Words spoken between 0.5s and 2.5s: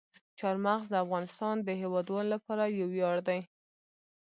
مغز د افغانستان د هیوادوالو